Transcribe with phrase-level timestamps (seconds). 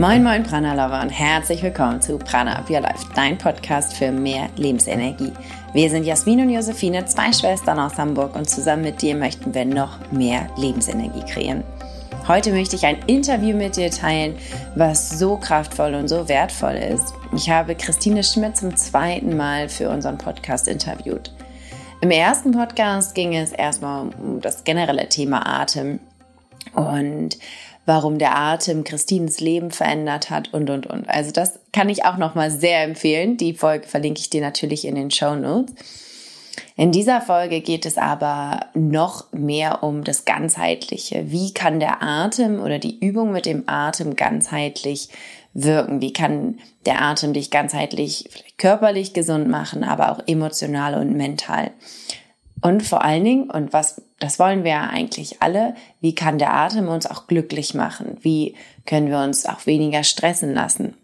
[0.00, 4.12] Moin Moin Prana Lover und herzlich willkommen zu Prana Up Your Life, dein Podcast für
[4.12, 5.32] mehr Lebensenergie.
[5.72, 9.64] Wir sind Jasmin und Josephine, zwei Schwestern aus Hamburg und zusammen mit dir möchten wir
[9.64, 11.64] noch mehr Lebensenergie kreieren.
[12.28, 14.36] Heute möchte ich ein Interview mit dir teilen,
[14.76, 17.12] was so kraftvoll und so wertvoll ist.
[17.34, 21.34] Ich habe Christine Schmidt zum zweiten Mal für unseren Podcast interviewt.
[22.02, 25.98] Im ersten Podcast ging es erstmal um das generelle Thema Atem
[26.74, 27.36] und
[27.88, 31.08] warum der Atem Christines Leben verändert hat und, und, und.
[31.08, 33.38] Also das kann ich auch nochmal sehr empfehlen.
[33.38, 35.74] Die Folge verlinke ich dir natürlich in den Show Notes.
[36.76, 41.32] In dieser Folge geht es aber noch mehr um das Ganzheitliche.
[41.32, 45.08] Wie kann der Atem oder die Übung mit dem Atem ganzheitlich
[45.54, 46.02] wirken?
[46.02, 51.70] Wie kann der Atem dich ganzheitlich körperlich gesund machen, aber auch emotional und mental?
[52.60, 56.52] Und vor allen Dingen, und was, das wollen wir ja eigentlich alle, wie kann der
[56.52, 58.16] Atem uns auch glücklich machen?
[58.20, 58.54] Wie
[58.86, 60.94] können wir uns auch weniger stressen lassen?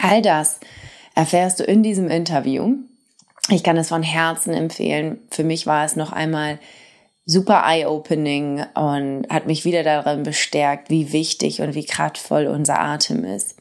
[0.00, 0.58] All das
[1.14, 2.76] erfährst du in diesem Interview.
[3.48, 5.18] Ich kann es von Herzen empfehlen.
[5.30, 6.58] Für mich war es noch einmal
[7.24, 13.24] super eye-opening und hat mich wieder darin bestärkt, wie wichtig und wie kraftvoll unser Atem
[13.24, 13.56] ist.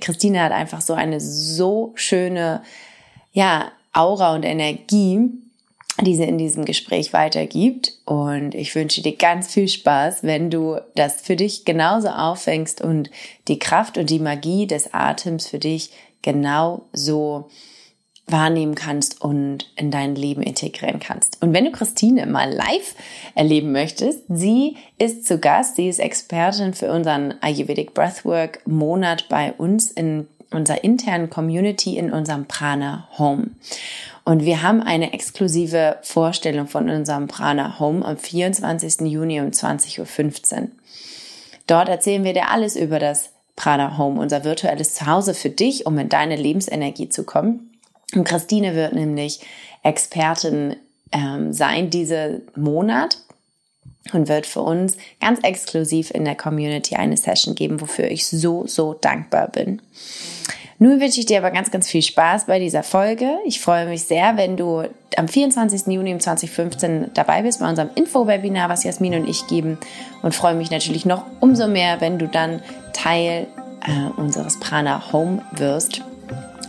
[0.00, 2.62] Christine hat einfach so eine so schöne,
[3.32, 5.30] ja, Aura und Energie,
[6.02, 7.92] die sie in diesem Gespräch weitergibt.
[8.04, 13.10] Und ich wünsche dir ganz viel Spaß, wenn du das für dich genauso auffängst und
[13.48, 15.90] die Kraft und die Magie des Atems für dich
[16.22, 17.48] genau so
[18.28, 21.40] wahrnehmen kannst und in dein Leben integrieren kannst.
[21.42, 22.96] Und wenn du Christine mal live
[23.36, 29.52] erleben möchtest, sie ist zu Gast, sie ist Expertin für unseren Ayurvedic Breathwork Monat bei
[29.52, 33.50] uns in unserer internen Community in unserem Prana Home.
[34.24, 39.00] Und wir haben eine exklusive Vorstellung von unserem Prana Home am 24.
[39.02, 40.68] Juni um 20.15 Uhr.
[41.66, 45.98] Dort erzählen wir dir alles über das Prana Home, unser virtuelles Zuhause für dich, um
[45.98, 47.70] in deine Lebensenergie zu kommen.
[48.14, 49.40] Und Christine wird nämlich
[49.82, 50.76] Expertin
[51.12, 53.18] ähm, sein diesen Monat
[54.12, 58.66] und wird für uns ganz exklusiv in der Community eine Session geben, wofür ich so,
[58.66, 59.80] so dankbar bin.
[60.78, 63.38] Nun wünsche ich dir aber ganz, ganz viel Spaß bei dieser Folge.
[63.46, 64.84] Ich freue mich sehr, wenn du
[65.16, 65.86] am 24.
[65.86, 69.78] Juni 2015 dabei bist bei unserem Info-Webinar, was Jasmin und ich geben.
[70.22, 72.60] Und freue mich natürlich noch umso mehr, wenn du dann
[72.92, 73.46] Teil
[73.86, 76.02] äh, unseres Prana Home wirst,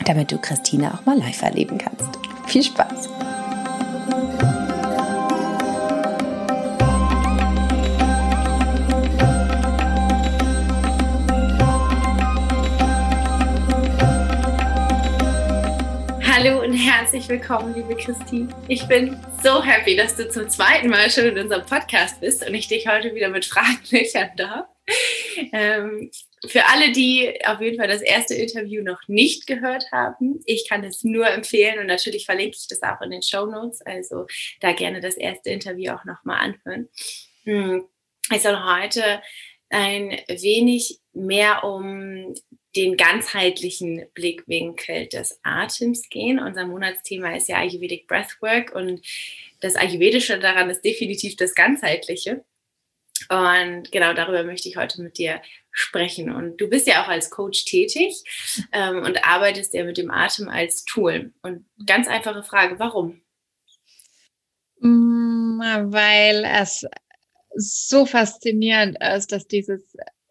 [0.05, 2.07] damit du Christina auch mal live erleben kannst.
[2.45, 2.96] Viel Spaß!
[16.77, 18.49] Herzlich willkommen, liebe Christine.
[18.67, 22.53] Ich bin so happy, dass du zum zweiten Mal schon in unserem Podcast bist und
[22.53, 24.67] ich dich heute wieder mit Fragen löchern darf.
[25.53, 26.11] Ähm,
[26.45, 30.83] für alle, die auf jeden Fall das erste Interview noch nicht gehört haben, ich kann
[30.83, 33.81] es nur empfehlen und natürlich verlinke ich das auch in den Show Notes.
[33.81, 34.27] Also
[34.61, 36.89] da gerne das erste Interview auch nochmal anhören.
[37.43, 37.85] Hm.
[38.31, 39.21] Ich soll heute
[39.69, 42.35] ein wenig mehr um
[42.77, 46.39] den ganzheitlichen Blickwinkel des Atems gehen.
[46.39, 49.01] Unser Monatsthema ist ja Ayurvedic Breathwork und
[49.61, 52.45] das Ayurvedische daran ist definitiv das Ganzheitliche.
[53.29, 56.31] Und genau darüber möchte ich heute mit dir sprechen.
[56.31, 58.23] Und du bist ja auch als Coach tätig
[58.71, 61.33] ähm, und arbeitest ja mit dem Atem als Tool.
[61.41, 63.21] Und ganz einfache Frage, warum?
[64.79, 66.85] Mm, weil es
[67.55, 69.81] so faszinierend ist, dass dieses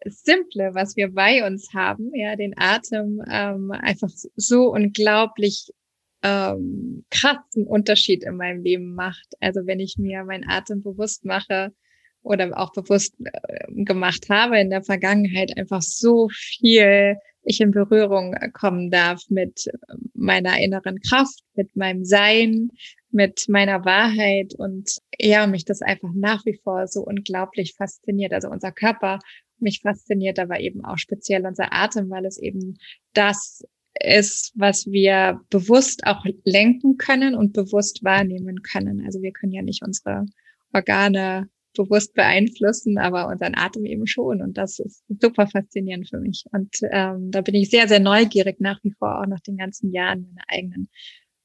[0.05, 5.71] Simple, was wir bei uns haben, ja, den Atem, ähm, einfach so unglaublich
[6.23, 9.27] ähm, krassen Unterschied in meinem Leben macht.
[9.39, 11.73] Also wenn ich mir meinen Atem bewusst mache
[12.21, 18.35] oder auch bewusst äh, gemacht habe in der Vergangenheit, einfach so viel ich in Berührung
[18.51, 19.69] kommen darf mit
[20.13, 22.71] meiner inneren Kraft, mit meinem Sein,
[23.09, 28.33] mit meiner Wahrheit und ja, mich das einfach nach wie vor so unglaublich fasziniert.
[28.33, 29.19] Also unser Körper
[29.61, 32.77] mich fasziniert aber eben auch speziell unser Atem, weil es eben
[33.13, 33.63] das
[33.99, 39.03] ist, was wir bewusst auch lenken können und bewusst wahrnehmen können.
[39.05, 40.25] Also wir können ja nicht unsere
[40.73, 44.41] Organe bewusst beeinflussen, aber unseren Atem eben schon.
[44.41, 46.43] Und das ist super faszinierend für mich.
[46.51, 49.91] Und ähm, da bin ich sehr, sehr neugierig nach wie vor auch nach den ganzen
[49.91, 50.89] Jahren meiner eigenen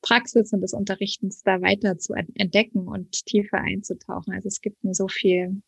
[0.01, 4.35] Praxis und des Unterrichtens da weiter zu entdecken und tiefer einzutauchen.
[4.35, 5.63] Also es gibt mir so viel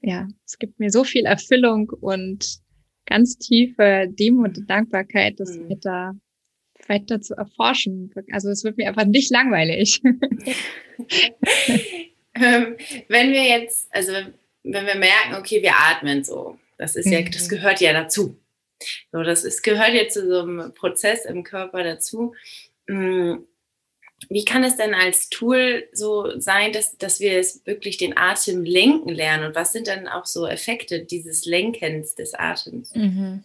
[0.00, 2.58] ja, es gibt mir so viel Erfüllung und
[3.06, 5.70] ganz tiefe Demut und Dankbarkeit, das mhm.
[5.70, 6.14] weiter,
[6.86, 8.12] weiter zu erforschen.
[8.30, 10.00] Also es wird mir einfach nicht langweilig.
[12.34, 12.76] ähm,
[13.08, 14.12] wenn wir jetzt, also
[14.62, 17.50] wenn wir merken, okay, wir atmen so, das ist ja, das mhm.
[17.50, 18.38] gehört ja dazu.
[19.10, 22.34] So, das ist, gehört jetzt zu so einem Prozess im Körper dazu.
[22.86, 23.44] Hm,
[24.28, 28.64] wie kann es denn als Tool so sein, dass, dass wir es wirklich den Atem
[28.64, 29.46] lenken lernen?
[29.46, 32.94] Und was sind dann auch so Effekte dieses Lenkens des Atems?
[32.94, 33.44] Mhm.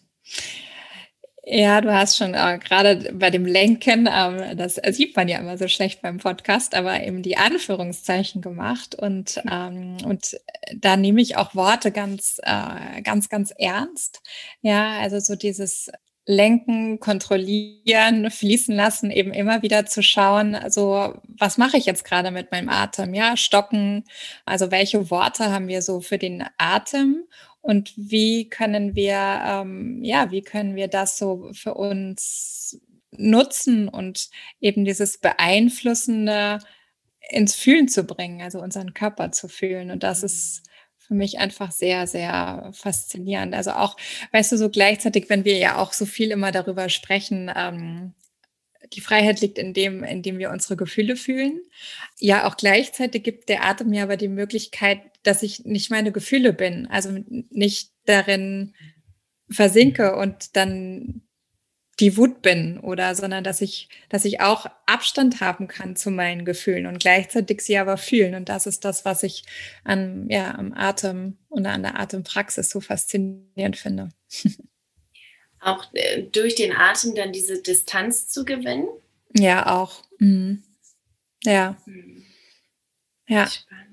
[1.45, 5.57] Ja, du hast schon äh, gerade bei dem Lenken, ähm, das sieht man ja immer
[5.57, 10.39] so schlecht beim Podcast, aber eben die Anführungszeichen gemacht und ähm, und
[10.73, 14.21] da nehme ich auch Worte ganz äh, ganz ganz ernst.
[14.61, 15.91] Ja, also so dieses
[16.25, 22.31] lenken, kontrollieren, fließen lassen, eben immer wieder zu schauen, also was mache ich jetzt gerade
[22.31, 23.13] mit meinem Atem?
[23.13, 24.05] Ja, stocken,
[24.45, 27.25] also welche Worte haben wir so für den Atem
[27.61, 32.79] und wie können wir, ähm, ja, wie können wir das so für uns
[33.11, 34.29] nutzen und
[34.59, 36.59] eben dieses Beeinflussende
[37.29, 39.91] ins Fühlen zu bringen, also unseren Körper zu fühlen.
[39.91, 40.63] Und das ist
[41.07, 43.53] für mich einfach sehr, sehr faszinierend.
[43.53, 43.97] Also auch,
[44.31, 48.13] weißt du, so gleichzeitig, wenn wir ja auch so viel immer darüber sprechen, ähm,
[48.93, 51.61] die Freiheit liegt in dem, in dem wir unsere Gefühle fühlen.
[52.19, 56.53] Ja, auch gleichzeitig gibt der Atem mir aber die Möglichkeit, dass ich nicht meine Gefühle
[56.53, 57.17] bin, also
[57.49, 58.73] nicht darin
[59.49, 61.21] versinke und dann
[61.99, 66.43] die Wut bin oder, sondern dass ich, dass ich auch Abstand haben kann zu meinen
[66.43, 68.35] Gefühlen und gleichzeitig sie aber fühlen.
[68.35, 69.43] Und das ist das, was ich
[69.83, 74.09] an, ja, am Atem und an der Atempraxis so faszinierend finde.
[75.59, 78.87] Auch äh, durch den Atem dann diese Distanz zu gewinnen?
[79.33, 80.03] Ja, auch.
[80.19, 80.61] Mhm.
[81.43, 81.77] Ja.
[81.85, 82.25] Mhm.
[83.27, 83.47] Ja.
[83.47, 83.92] Spannend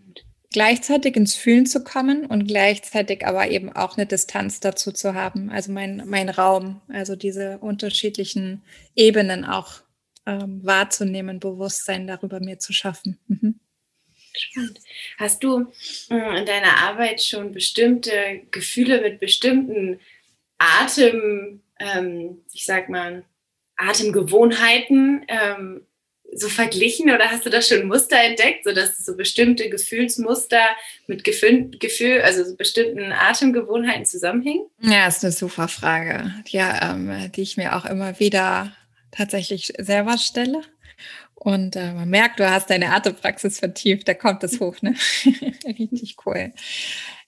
[0.52, 5.50] gleichzeitig ins Fühlen zu kommen und gleichzeitig aber eben auch eine Distanz dazu zu haben,
[5.50, 8.62] also mein, mein Raum, also diese unterschiedlichen
[8.96, 9.82] Ebenen auch
[10.26, 13.18] ähm, wahrzunehmen, Bewusstsein darüber mir zu schaffen.
[13.28, 13.60] Mhm.
[14.32, 14.80] Spannend.
[15.18, 15.72] Hast du
[16.10, 20.00] äh, in deiner Arbeit schon bestimmte Gefühle mit bestimmten
[20.58, 23.24] Atem, ähm, ich sag mal,
[23.76, 25.86] Atemgewohnheiten ähm,
[26.32, 30.60] so verglichen oder hast du da schon Muster entdeckt, sodass so bestimmte Gefühlsmuster
[31.06, 34.66] mit Gefühl, Gefühl also so bestimmten Atemgewohnheiten zusammenhängen?
[34.80, 38.72] Ja, ist eine super Frage, ja, ähm, die ich mir auch immer wieder
[39.10, 40.62] tatsächlich selber stelle.
[41.42, 44.94] Und äh, man merkt, du hast deine Atempraxis vertieft, da kommt es hoch, ne?
[45.66, 46.52] Richtig cool.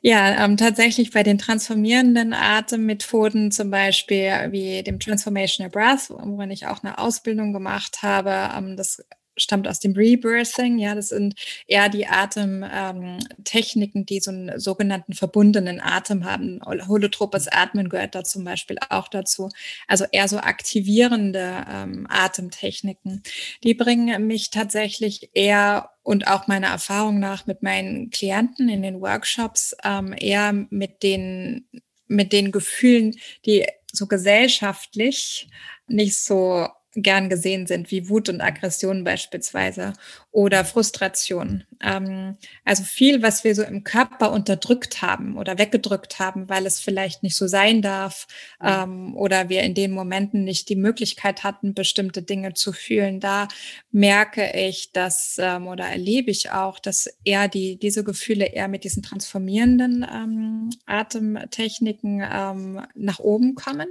[0.02, 6.66] Ja, ähm, tatsächlich bei den transformierenden Atemmethoden, zum Beispiel wie dem Transformational Breath, worin ich
[6.66, 9.02] auch eine Ausbildung gemacht habe, ähm, das
[9.36, 10.78] stammt aus dem Rebirthing.
[10.78, 11.34] Ja, das sind
[11.66, 16.60] eher die Atemtechniken, ähm, die so einen sogenannten verbundenen Atem haben.
[16.64, 19.48] Holotropes Atmen gehört da zum Beispiel auch dazu.
[19.88, 23.22] Also eher so aktivierende ähm, Atemtechniken.
[23.64, 29.00] Die bringen mich tatsächlich eher und auch meiner Erfahrung nach mit meinen Klienten in den
[29.00, 31.66] Workshops ähm, eher mit den
[32.08, 33.14] mit den Gefühlen,
[33.46, 35.48] die so gesellschaftlich
[35.86, 39.94] nicht so gern gesehen sind, wie Wut und Aggression beispielsweise
[40.30, 41.64] oder Frustration.
[41.82, 46.80] Ähm, also viel, was wir so im Körper unterdrückt haben oder weggedrückt haben, weil es
[46.80, 48.26] vielleicht nicht so sein darf
[48.60, 48.68] mhm.
[48.68, 53.20] ähm, oder wir in den Momenten nicht die Möglichkeit hatten, bestimmte Dinge zu fühlen.
[53.20, 53.48] Da
[53.90, 58.84] merke ich, dass ähm, oder erlebe ich auch, dass eher die diese Gefühle eher mit
[58.84, 63.88] diesen transformierenden ähm, Atemtechniken ähm, nach oben kommen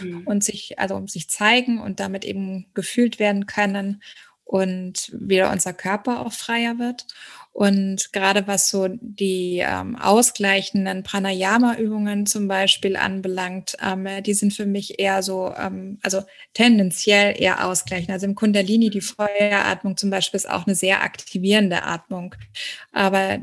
[0.00, 0.26] mhm.
[0.26, 4.02] und sich, also sich zeigen und damit eben gefühlt werden können
[4.44, 7.06] und wieder unser Körper auch freier wird.
[7.54, 14.66] Und gerade was so die ähm, ausgleichenden Pranayama-Übungen zum Beispiel anbelangt, ähm, die sind für
[14.66, 18.10] mich eher so, ähm, also tendenziell eher ausgleichend.
[18.10, 22.34] Also im Kundalini, die Feueratmung zum Beispiel, ist auch eine sehr aktivierende Atmung.
[22.90, 23.38] Aber,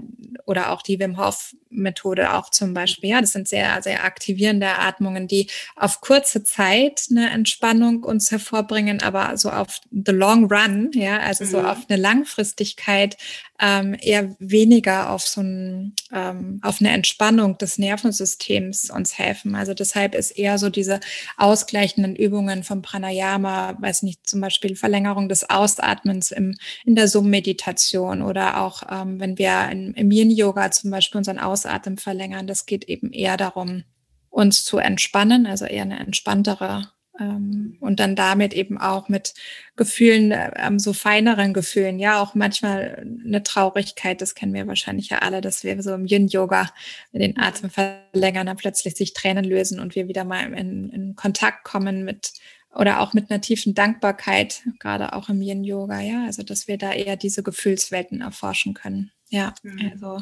[0.46, 3.12] oder auch die Wim Hof Methode auch zum Beispiel.
[3.12, 9.02] Ja, das sind sehr, sehr aktivierende Atmungen, die auf kurze Zeit eine Entspannung uns hervorbringen,
[9.02, 11.50] aber so auf the long run, ja, also mhm.
[11.50, 13.18] so auf eine Langfristigkeit
[13.60, 19.56] ähm, eher weniger auf so ein, ähm, auf eine Entspannung des Nervensystems uns helfen.
[19.56, 21.00] Also deshalb ist eher so diese
[21.38, 26.56] ausgleichenden Übungen vom Pranayama, weiß nicht, zum Beispiel Verlängerung des Ausatmens im,
[26.86, 31.98] in der Summ-Meditation oder auch ähm, wenn wir in, im Yin-Yoga zum Beispiel unseren Ausatmen
[31.98, 32.48] verlängern.
[32.48, 33.84] Das geht eben eher darum,
[34.30, 36.90] uns zu entspannen, also eher eine entspanntere
[37.20, 39.34] und dann damit eben auch mit
[39.76, 45.20] Gefühlen, ähm, so feineren Gefühlen, ja, auch manchmal eine Traurigkeit, das kennen wir wahrscheinlich ja
[45.20, 46.70] alle, dass wir so im Yin-Yoga
[47.12, 51.64] den Atem verlängern, dann plötzlich sich Tränen lösen und wir wieder mal in, in Kontakt
[51.66, 52.34] kommen mit
[52.74, 56.94] oder auch mit einer tiefen Dankbarkeit, gerade auch im Yin-Yoga, ja, also dass wir da
[56.94, 59.12] eher diese Gefühlswelten erforschen können.
[59.30, 59.92] Ja, mhm.
[59.92, 60.22] also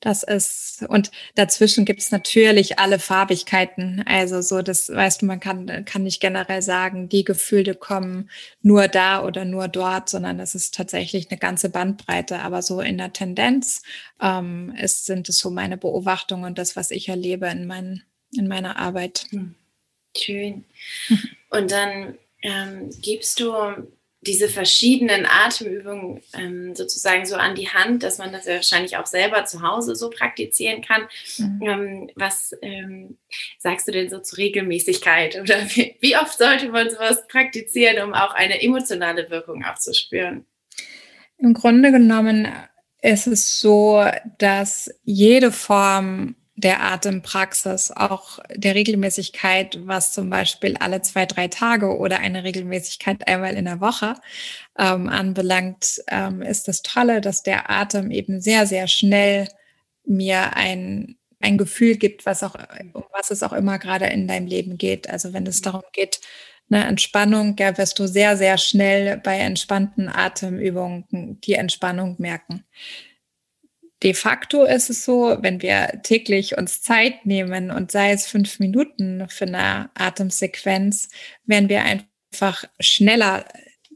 [0.00, 4.02] Das ist, und dazwischen gibt es natürlich alle Farbigkeiten.
[4.06, 8.30] Also so, das weißt du, man kann, kann nicht generell sagen, die Gefühle kommen
[8.62, 12.38] nur da oder nur dort, sondern das ist tatsächlich eine ganze Bandbreite.
[12.40, 13.82] Aber so in der Tendenz
[14.22, 18.02] ähm, ist, sind es so meine Beobachtungen und das, was ich erlebe in, mein,
[18.32, 19.26] in meiner Arbeit.
[19.30, 19.54] Hm.
[20.16, 20.64] Schön.
[21.50, 23.52] Und dann ähm, gibst du
[24.22, 29.06] diese verschiedenen Atemübungen ähm, sozusagen so an die Hand, dass man das ja wahrscheinlich auch
[29.06, 31.02] selber zu Hause so praktizieren kann.
[31.38, 31.62] Mhm.
[31.62, 33.16] Ähm, was ähm,
[33.58, 35.40] sagst du denn so zur Regelmäßigkeit?
[35.40, 40.44] Oder wie, wie, oft sollte man sowas praktizieren, um auch eine emotionale Wirkung aufzuspüren?
[41.38, 42.48] Im Grunde genommen
[43.00, 44.04] ist es so,
[44.36, 51.96] dass jede Form der Atempraxis, auch der Regelmäßigkeit, was zum Beispiel alle zwei, drei Tage
[51.96, 54.14] oder eine Regelmäßigkeit einmal in der Woche
[54.78, 59.48] ähm, anbelangt, ähm, ist das Tolle, dass der Atem eben sehr, sehr schnell
[60.04, 62.54] mir ein, ein Gefühl gibt, was auch,
[62.92, 65.08] um was es auch immer gerade in deinem Leben geht.
[65.08, 66.20] Also wenn es darum geht,
[66.70, 72.64] eine Entspannung, ja, wirst du sehr, sehr schnell bei entspannten Atemübungen die Entspannung merken.
[74.02, 78.58] De facto ist es so, wenn wir täglich uns Zeit nehmen und sei es fünf
[78.58, 81.10] Minuten für eine Atemsequenz,
[81.44, 83.44] werden wir einfach schneller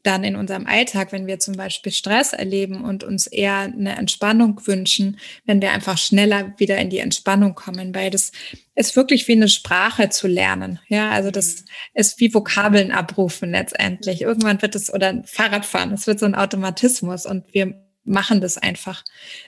[0.04, 4.60] dann in unserem Alltag, wenn wir zum Beispiel Stress erleben und uns eher eine Entspannung
[4.66, 8.30] wünschen, wenn wir einfach schneller wieder in die Entspannung kommen, weil das
[8.74, 10.78] ist wirklich wie eine Sprache zu lernen.
[10.88, 14.20] Ja, also das ist wie Vokabeln abrufen letztendlich.
[14.20, 19.04] Irgendwann wird es oder Fahrradfahren, es wird so ein Automatismus und wir machen das einfach.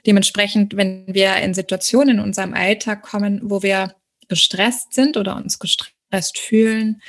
[0.07, 3.95] Dementsprechend, wenn wir in Situationen in unserem Alltag kommen, wo wir
[4.29, 7.01] gestresst sind oder uns gestresst fühlen,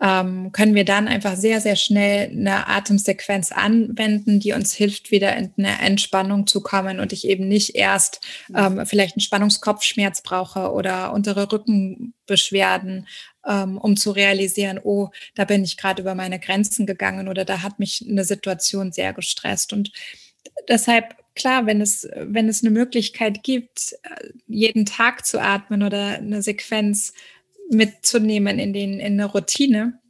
[0.00, 5.36] ähm, können wir dann einfach sehr, sehr schnell eine Atemsequenz anwenden, die uns hilft, wieder
[5.36, 8.20] in eine Entspannung zu kommen und ich eben nicht erst
[8.54, 13.06] ähm, vielleicht einen Spannungskopfschmerz brauche oder untere Rückenbeschwerden,
[13.46, 17.62] ähm, um zu realisieren, oh, da bin ich gerade über meine Grenzen gegangen oder da
[17.62, 19.72] hat mich eine Situation sehr gestresst.
[19.72, 19.92] Und
[20.68, 23.94] deshalb, klar, wenn es, wenn es eine Möglichkeit gibt,
[24.46, 27.12] jeden Tag zu atmen oder eine Sequenz
[27.70, 30.00] mitzunehmen in, den, in eine Routine,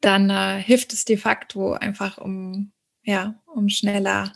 [0.00, 4.32] dann äh, hilft es de facto einfach um, ja, um schneller,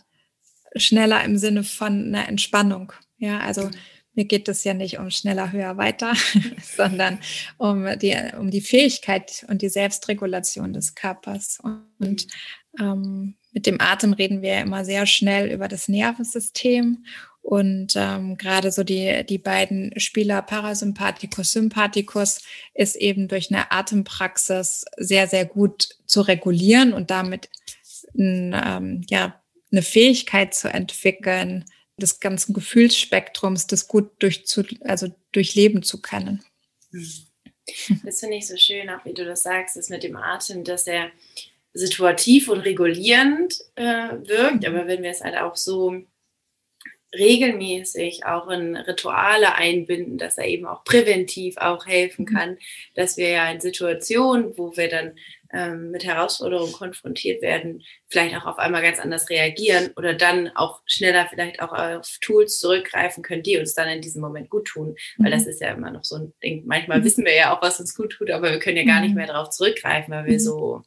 [0.75, 2.93] schneller im Sinne von einer Entspannung.
[3.17, 3.69] Ja, also
[4.13, 6.13] mir geht es ja nicht um schneller, höher, weiter,
[6.77, 7.19] sondern
[7.57, 11.59] um die, um die Fähigkeit und die Selbstregulation des Körpers.
[11.99, 12.27] Und
[12.79, 17.03] ähm, mit dem Atem reden wir immer sehr schnell über das Nervensystem
[17.41, 22.41] und ähm, gerade so die, die beiden Spieler Parasympathikus, Sympathikus
[22.73, 27.49] ist eben durch eine Atempraxis sehr, sehr gut zu regulieren und damit
[28.17, 29.39] ein, ähm, ja,
[29.71, 31.65] eine Fähigkeit zu entwickeln,
[31.97, 36.43] des ganzen Gefühlsspektrums, das gut durch, zu, also durchleben zu können.
[38.03, 40.87] Das finde ich so schön, auch wie du das sagst, ist mit dem Atem, dass
[40.87, 41.11] er
[41.75, 44.65] situativ und regulierend äh, wirkt, mhm.
[44.65, 45.93] aber wenn wir es halt auch so
[47.13, 52.35] regelmäßig auch in Rituale einbinden, dass er eben auch präventiv auch helfen mhm.
[52.35, 52.57] kann,
[52.95, 55.15] dass wir ja in Situationen, wo wir dann
[55.53, 60.81] ähm, mit Herausforderungen konfrontiert werden, vielleicht auch auf einmal ganz anders reagieren oder dann auch
[60.85, 64.95] schneller vielleicht auch auf Tools zurückgreifen können, die uns dann in diesem Moment gut tun.
[65.17, 65.49] Weil das mhm.
[65.49, 66.63] ist ja immer noch so ein Ding.
[66.65, 69.15] Manchmal wissen wir ja auch, was uns gut tut, aber wir können ja gar nicht
[69.15, 70.83] mehr darauf zurückgreifen, weil wir so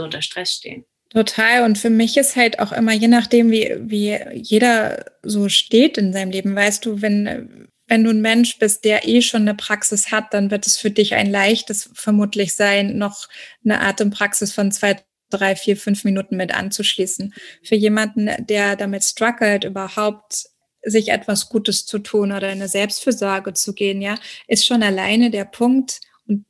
[0.00, 0.84] so unter Stress stehen.
[1.10, 1.64] Total.
[1.64, 6.12] Und für mich ist halt auch immer, je nachdem, wie, wie jeder so steht in
[6.12, 10.12] seinem Leben, weißt du, wenn, wenn du ein Mensch bist, der eh schon eine Praxis
[10.12, 13.28] hat, dann wird es für dich ein leichtes vermutlich sein, noch
[13.64, 17.34] eine Atempraxis von zwei, drei, vier, fünf Minuten mit anzuschließen.
[17.64, 20.44] Für jemanden, der damit struggelt, überhaupt
[20.82, 24.16] sich etwas Gutes zu tun oder in eine Selbstfürsorge zu gehen, ja,
[24.46, 26.44] ist schon alleine der Punkt und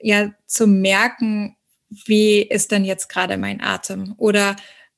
[0.00, 1.56] ja, zu merken,
[2.06, 4.14] wie ist denn jetzt gerade mein Atem?
[4.16, 4.56] Oder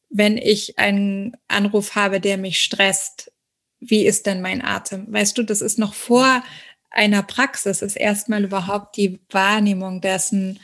[0.09, 3.33] wenn ich einen Anruf habe, der mich stresst,
[3.81, 5.12] wie ist denn mein Atem?
[5.12, 6.43] Weißt du, das ist noch vor
[6.91, 10.59] einer Praxis, ist erstmal überhaupt die Wahrnehmung dessen,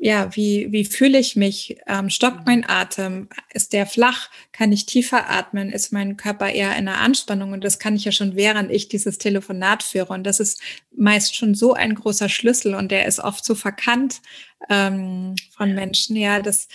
[0.00, 1.76] ja, wie, wie fühle ich mich?
[1.88, 3.28] Ähm, stockt mein Atem?
[3.52, 4.30] Ist der flach?
[4.52, 5.70] Kann ich tiefer atmen?
[5.70, 7.52] Ist mein Körper eher in einer Anspannung?
[7.52, 10.12] Und das kann ich ja schon, während ich dieses Telefonat führe.
[10.12, 10.62] Und das ist
[10.96, 14.20] meist schon so ein großer Schlüssel und der ist oft so verkannt
[14.70, 16.68] ähm, von Menschen, ja, dass,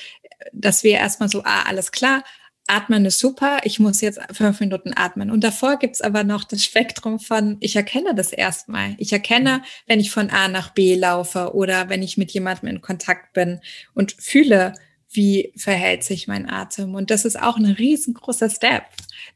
[0.51, 2.23] dass wir erstmal so, ah, alles klar,
[2.67, 5.29] Atmen ist super, ich muss jetzt fünf Minuten atmen.
[5.29, 8.95] Und davor gibt's aber noch das Spektrum von, ich erkenne das erstmal.
[8.97, 12.81] Ich erkenne, wenn ich von A nach B laufe oder wenn ich mit jemandem in
[12.81, 13.59] Kontakt bin
[13.93, 14.73] und fühle,
[15.11, 16.95] wie verhält sich mein Atem?
[16.95, 18.83] Und das ist auch ein riesengroßer Step,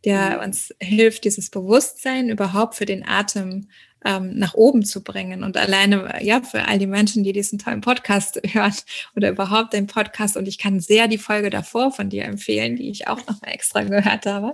[0.06, 0.46] der mhm.
[0.46, 3.68] uns hilft, dieses Bewusstsein überhaupt für den Atem
[4.06, 5.44] ähm, nach oben zu bringen.
[5.44, 8.74] Und alleine, ja, für all die Menschen, die diesen tollen Podcast hören
[9.16, 12.90] oder überhaupt den Podcast, und ich kann sehr die Folge davor von dir empfehlen, die
[12.90, 14.54] ich auch noch mal extra gehört habe,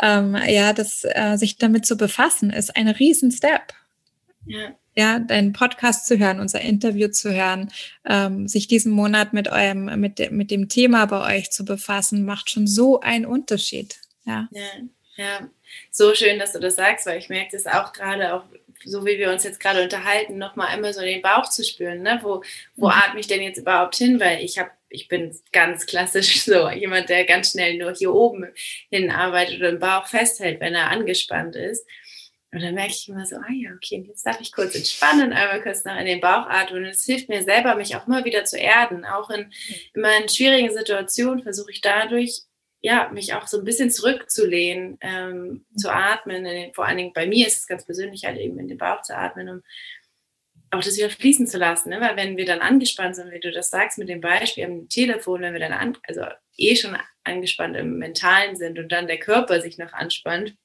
[0.00, 3.74] ähm, ja, das äh, sich damit zu befassen, ist ein Riesen-Step.
[4.46, 4.74] Ja.
[4.96, 7.70] Ja, deinen Podcast zu hören, unser Interview zu hören,
[8.04, 12.24] ähm, sich diesen Monat mit eurem, mit, de, mit dem Thema bei euch zu befassen,
[12.24, 14.00] macht schon so einen Unterschied.
[14.26, 14.48] Ja.
[14.50, 14.60] ja.
[15.16, 15.50] Ja,
[15.90, 18.44] so schön, dass du das sagst, weil ich merke das auch gerade, auch
[18.84, 22.02] so wie wir uns jetzt gerade unterhalten, nochmal einmal so in den Bauch zu spüren.
[22.02, 22.18] Ne?
[22.22, 22.42] Wo,
[22.76, 22.92] wo mhm.
[22.92, 24.20] atme ich denn jetzt überhaupt hin?
[24.20, 28.46] Weil ich habe, ich bin ganz klassisch so jemand, der ganz schnell nur hier oben
[28.90, 31.86] hin arbeitet und im Bauch festhält, wenn er angespannt ist.
[32.52, 35.62] Und dann merke ich immer so, ah ja, okay, jetzt darf ich kurz entspannen, einmal
[35.62, 36.84] kurz nach in den Bauch atmen.
[36.84, 39.04] Und es hilft mir selber, mich auch immer wieder zu erden.
[39.04, 39.52] Auch in,
[39.94, 42.42] in meinen schwierigen Situationen versuche ich dadurch
[42.82, 46.44] ja, mich auch so ein bisschen zurückzulehnen, ähm, zu atmen.
[46.44, 49.02] Den, vor allen Dingen bei mir ist es ganz persönlich halt eben in den Bauch
[49.02, 49.62] zu atmen, um
[50.70, 51.90] auch das wieder fließen zu lassen.
[51.90, 52.00] Ne?
[52.00, 55.42] Weil wenn wir dann angespannt sind, wie du das sagst mit dem Beispiel am Telefon,
[55.42, 56.22] wenn wir dann an, also
[56.56, 60.56] eh schon angespannt im Mentalen sind und dann der Körper sich noch anspannt,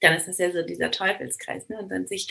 [0.00, 1.68] dann ist das ja so dieser Teufelskreis.
[1.68, 1.78] Ne?
[1.78, 2.28] Und dann sich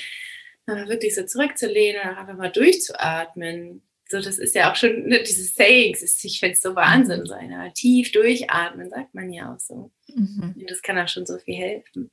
[0.65, 5.55] wirklich so zurückzulehnen und einfach mal durchzuatmen, so, das ist ja auch schon ne, dieses
[5.55, 9.91] Sayings, ich finde es so Wahnsinn, so einer tief durchatmen, sagt man ja auch so.
[10.07, 10.55] Mhm.
[10.55, 12.11] Und das kann auch schon so viel helfen.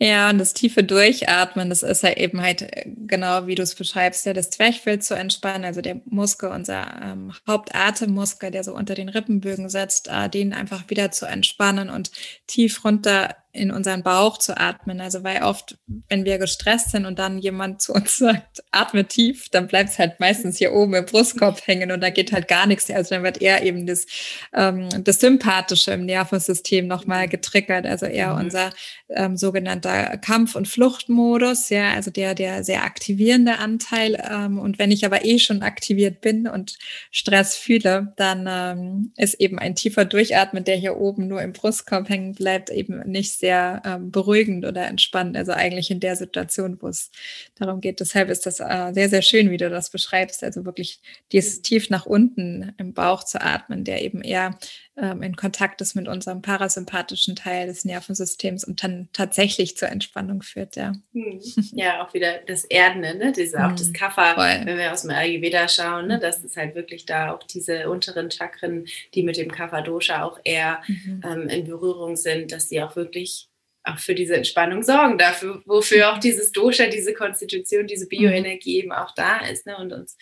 [0.00, 3.76] Ja, und das tiefe Durchatmen, das ist ja eben halt äh, genau wie du es
[3.76, 8.94] beschreibst, ja, das Zwerchfell zu entspannen, also der Muskel, unser ähm, Hauptatemmuskel, der so unter
[8.94, 12.10] den Rippenbögen setzt, äh, den einfach wieder zu entspannen und
[12.46, 15.00] tief runter in unseren Bauch zu atmen.
[15.00, 19.48] Also weil oft, wenn wir gestresst sind und dann jemand zu uns sagt, atme tief,
[19.48, 22.66] dann bleibt es halt meistens hier oben im Brustkorb hängen und da geht halt gar
[22.66, 22.90] nichts.
[22.90, 24.06] Also dann wird eher eben das,
[24.52, 27.86] ähm, das Sympathische im Nervensystem nochmal getriggert.
[27.86, 28.40] Also eher mhm.
[28.40, 28.70] unser
[29.08, 34.20] ähm, sogenannter Kampf- und Fluchtmodus, ja, also der, der sehr aktivierende Anteil.
[34.28, 36.76] Ähm, und wenn ich aber eh schon aktiviert bin und
[37.12, 42.08] Stress fühle, dann ähm, ist eben ein tiefer Durchatmen, der hier oben nur im Brustkorb
[42.08, 45.36] hängen bleibt, eben nicht sehr ähm, beruhigend oder entspannend.
[45.36, 47.10] Also eigentlich in der Situation, wo es
[47.56, 48.00] darum geht.
[48.00, 50.42] Deshalb ist das äh, sehr, sehr schön, wie du das beschreibst.
[50.42, 50.98] Also wirklich
[51.30, 54.58] dieses tief nach unten im Bauch zu atmen, der eben eher
[54.96, 60.42] ähm, in Kontakt ist mit unserem parasympathischen Teil des Nervensystems und dann tatsächlich zur Entspannung
[60.42, 60.92] führt, ja.
[61.12, 61.40] Hm.
[61.72, 63.32] Ja, auch wieder das Erdende, ne?
[63.32, 66.20] Diese, auch das hm, Kapha, wenn wir aus dem Ayurveda schauen, ne?
[66.20, 70.82] das ist halt wirklich da auch diese unteren Chakren, die mit dem Kapha-Dosha auch eher
[70.86, 71.20] mhm.
[71.24, 73.48] ähm, in Berührung sind, dass die auch wirklich
[73.82, 78.92] auch für diese Entspannung sorgen, dafür, wofür auch dieses Dosha, diese Konstitution, diese Bioenergie eben
[78.92, 79.76] auch da ist ne?
[79.76, 80.16] und uns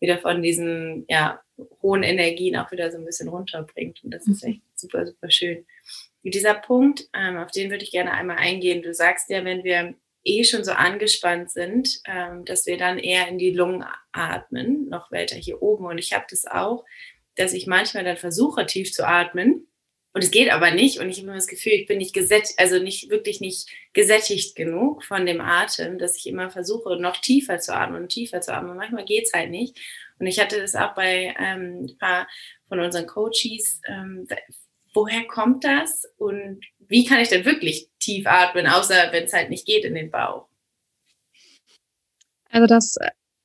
[0.00, 1.40] wieder von diesen ja,
[1.82, 4.02] hohen Energien auch wieder so ein bisschen runterbringt.
[4.04, 5.66] Und das ist echt super, super schön.
[6.22, 8.82] Und dieser Punkt, ähm, auf den würde ich gerne einmal eingehen.
[8.82, 13.28] Du sagst ja, wenn wir eh schon so angespannt sind, ähm, dass wir dann eher
[13.28, 15.86] in die Lungen atmen, noch weiter hier oben.
[15.86, 16.84] Und ich habe das auch,
[17.36, 19.68] dass ich manchmal dann versuche, tief zu atmen
[20.16, 20.98] und es geht aber nicht.
[20.98, 24.56] Und ich habe immer das Gefühl, ich bin nicht gesättigt, also nicht wirklich nicht gesättigt
[24.56, 28.54] genug von dem Atem, dass ich immer versuche, noch tiefer zu atmen und tiefer zu
[28.54, 28.78] atmen.
[28.78, 29.78] Manchmal geht es halt nicht.
[30.18, 32.28] Und ich hatte das auch bei ähm, ein paar
[32.68, 33.80] von unseren Coaches.
[33.86, 34.26] Ähm,
[34.94, 36.04] woher kommt das?
[36.16, 39.94] Und wie kann ich denn wirklich tief atmen, außer wenn es halt nicht geht in
[39.94, 40.48] den Bauch?
[42.50, 42.96] Also das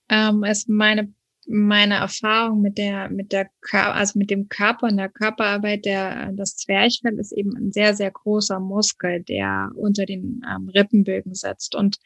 [0.10, 1.14] ähm, ist meine
[1.48, 6.56] meine Erfahrung mit der, mit der, also mit dem Körper und der Körperarbeit, der, das
[6.56, 11.98] Zwerchfell ist eben ein sehr, sehr großer Muskel, der unter den ähm, Rippenbögen sitzt und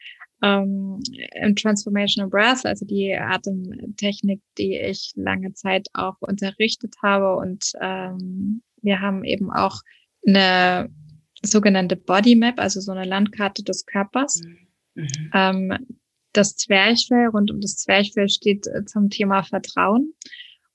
[0.46, 1.00] ähm,
[1.34, 8.62] im Transformational Breath, also die Atemtechnik, die ich lange Zeit auch unterrichtet habe und ähm,
[8.82, 9.80] wir haben eben auch
[10.26, 10.90] eine
[11.42, 14.40] sogenannte Body Map, also so eine Landkarte des Körpers.
[14.94, 15.30] Mhm.
[15.34, 15.78] Ähm,
[16.32, 20.14] das Zwerchfell, rund um das Zwerchfell steht äh, zum Thema Vertrauen.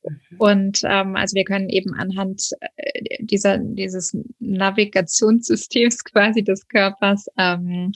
[0.03, 0.37] Mhm.
[0.39, 7.91] Und ähm, also wir können eben anhand äh, dieser dieses Navigationssystems quasi des Körpers ähm,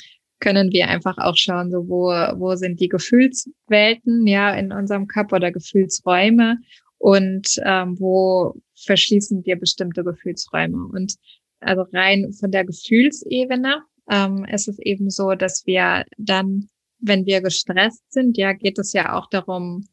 [0.46, 5.38] können wir einfach auch schauen, so wo wo sind die Gefühlswelten ja in unserem Körper
[5.38, 6.58] oder Gefühlsräume
[7.00, 8.54] und ähm, wo
[8.86, 10.78] verschließen wir bestimmte Gefühlsräume.
[10.94, 11.16] Und
[11.62, 13.82] also rein von der Gefühlsebene
[14.12, 18.94] ähm, ist es eben so, dass wir dann wenn wir gestresst sind, ja, geht es
[18.94, 19.88] ja auch darum,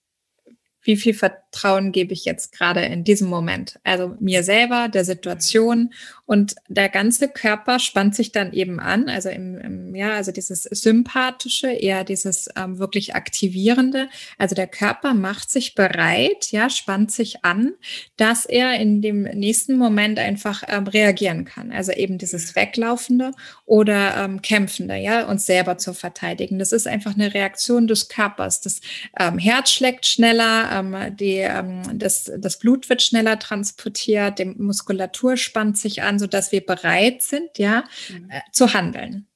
[0.82, 3.78] wie viel Vertrauen gebe ich jetzt gerade in diesem Moment?
[3.84, 5.92] Also mir selber, der Situation
[6.26, 9.08] und der ganze Körper spannt sich dann eben an.
[9.08, 14.08] Also im, im ja, also dieses sympathische, eher dieses ähm, wirklich aktivierende.
[14.38, 17.74] Also der Körper macht sich bereit, ja, spannt sich an,
[18.16, 21.70] dass er in dem nächsten Moment einfach ähm, reagieren kann.
[21.70, 23.32] Also eben dieses Weglaufende
[23.72, 26.58] oder ähm, Kämpfende, ja, uns selber zu verteidigen.
[26.58, 28.61] Das ist einfach eine Reaktion des Körpers.
[28.61, 28.82] Das
[29.18, 35.38] ähm, Herz schlägt schneller, ähm, die, ähm, das, das Blut wird schneller transportiert, die Muskulatur
[35.38, 38.28] spannt sich an, sodass wir bereit sind, ja, mhm.
[38.28, 39.26] äh, zu handeln.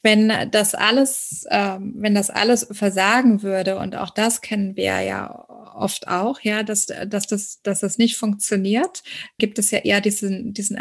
[0.00, 5.28] Wenn das alles, ähm, wenn das alles versagen würde, und auch das kennen wir ja
[5.74, 9.02] oft auch, ja, dass, dass, das, dass das nicht funktioniert,
[9.38, 10.76] gibt es ja eher diesen, diesen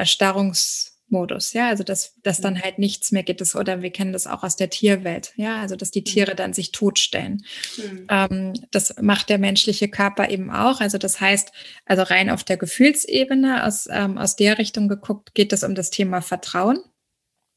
[1.09, 4.27] Erstarrungsmodus, ja, also dass, dass dann halt nichts mehr geht, das, oder wir kennen das
[4.27, 7.43] auch aus der Tierwelt, ja, also dass die Tiere dann sich totstellen.
[7.77, 8.07] Mhm.
[8.09, 11.51] Ähm, das macht der menschliche Körper eben auch, also das heißt,
[11.85, 15.89] also rein auf der Gefühlsebene, aus, ähm, aus der Richtung geguckt, geht es um das
[15.89, 16.79] Thema Vertrauen.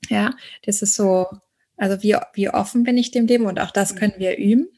[0.09, 0.35] Ja,
[0.65, 1.27] das ist so,
[1.77, 3.99] also wie, wie offen bin ich dem Leben und auch das mhm.
[3.99, 4.69] können wir üben.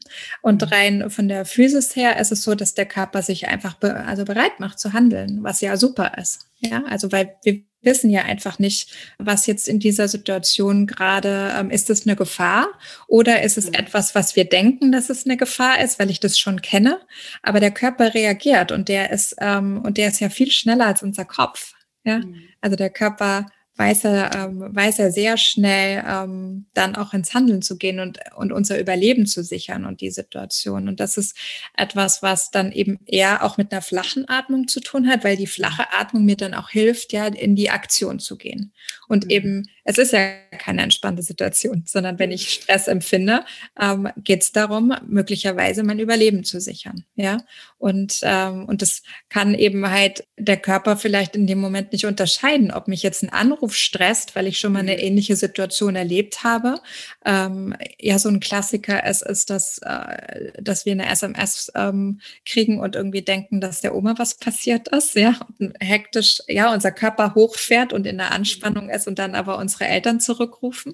[0.41, 0.67] Und mhm.
[0.67, 4.23] rein von der Physis her ist es so, dass der Körper sich einfach be also
[4.23, 6.47] bereit macht zu handeln, was ja super ist.
[6.59, 11.69] Ja, also weil wir wissen ja einfach nicht, was jetzt in dieser Situation gerade, ähm,
[11.69, 12.67] ist es eine Gefahr
[13.07, 13.75] oder ist es mhm.
[13.75, 16.99] etwas, was wir denken, dass es eine Gefahr ist, weil ich das schon kenne.
[17.43, 21.03] Aber der Körper reagiert und der ist, ähm, und der ist ja viel schneller als
[21.03, 21.73] unser Kopf.
[22.03, 22.35] Ja, mhm.
[22.61, 27.61] also der Körper weiß er, ähm, weiß er sehr schnell ähm, dann auch ins Handeln
[27.61, 30.87] zu gehen und, und unser Überleben zu sichern und die Situation.
[30.87, 31.37] Und das ist
[31.75, 35.47] etwas, was dann eben eher auch mit einer flachen Atmung zu tun hat, weil die
[35.47, 38.71] flache Atmung mir dann auch hilft, ja, in die Aktion zu gehen.
[39.07, 39.29] Und mhm.
[39.29, 43.45] eben, es ist ja keine entspannte Situation, sondern wenn ich Stress empfinde,
[43.79, 47.05] ähm, geht es darum, möglicherweise mein Überleben zu sichern.
[47.15, 47.37] Ja.
[47.77, 52.71] Und, ähm, und das kann eben halt der Körper vielleicht in dem Moment nicht unterscheiden,
[52.71, 55.03] ob mich jetzt ein Anruf stresst, weil ich schon mal eine mhm.
[55.03, 56.79] ähnliche Situation erlebt habe.
[57.23, 62.79] Ähm, ja, so ein Klassiker ist, ist dass, äh, dass wir eine SMS ähm, kriegen
[62.79, 67.35] und irgendwie denken, dass der Oma was passiert ist, ja, und hektisch, ja, unser Körper
[67.35, 70.93] hochfährt und in der Anspannung ist und dann aber unsere Eltern zurückrufen.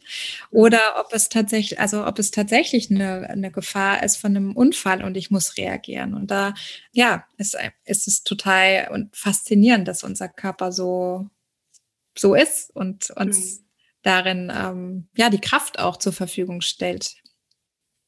[0.50, 5.04] Oder ob es tatsächlich, also ob es tatsächlich eine, eine Gefahr ist von einem Unfall
[5.04, 6.14] und ich muss reagieren.
[6.14, 6.54] Und da
[6.92, 11.28] ja, es, es ist total und faszinierend, dass unser Körper so,
[12.18, 13.66] so ist und uns mhm.
[14.02, 17.16] darin ähm, ja die Kraft auch zur Verfügung stellt.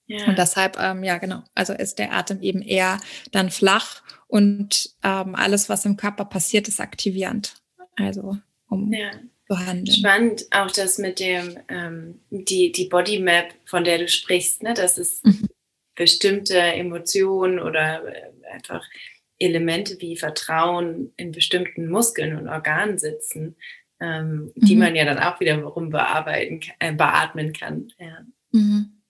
[0.06, 0.26] Ja.
[0.28, 3.00] Und deshalb, ähm, ja, genau, also ist der Atem eben eher
[3.32, 7.56] dann flach und ähm, alles, was im Körper passiert, ist aktivierend.
[7.96, 9.12] Also um ja.
[9.56, 9.96] Zu handeln.
[9.96, 14.74] Spannend auch das mit dem, ähm, die, die Body Map, von der du sprichst, ne?
[14.74, 15.48] Das ist mhm
[15.96, 18.84] bestimmte Emotionen oder äh, einfach
[19.39, 23.56] Elemente wie Vertrauen in bestimmten Muskeln und Organen sitzen,
[24.00, 24.66] ähm, mhm.
[24.66, 27.89] die man ja dann auch wiederum bearbeiten, äh, beatmen kann.
[28.00, 28.26] Ja.
[28.52, 29.03] Mhm.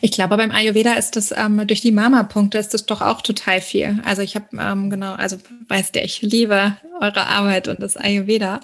[0.00, 3.60] Ich glaube, beim Ayurveda ist das ähm, durch die Mama-Punkte ist das doch auch total
[3.60, 4.00] viel.
[4.04, 8.60] Also ich habe ähm, genau, also weißt du, ich liebe eure Arbeit und das Ayurveda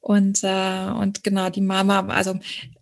[0.00, 2.38] und äh, und genau die Mama, also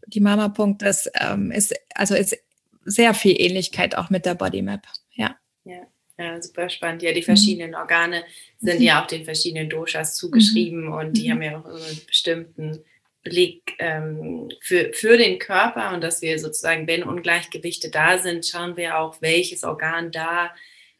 [0.06, 2.37] die Mama-Punkt ist, ähm, ist also ist
[2.84, 4.82] sehr viel Ähnlichkeit auch mit der Bodymap.
[5.14, 5.37] Ja.
[5.64, 5.87] ja.
[6.16, 7.02] Ja, super spannend.
[7.02, 7.76] Ja, die verschiedenen mhm.
[7.76, 8.22] Organe
[8.60, 10.92] sind ja auch den verschiedenen Doshas zugeschrieben mhm.
[10.92, 11.32] und die mhm.
[11.32, 12.84] haben ja auch einen bestimmten
[13.24, 18.76] Blick ähm, für, für den Körper und dass wir sozusagen, wenn Ungleichgewichte da sind, schauen
[18.76, 20.54] wir auch, welches Organ da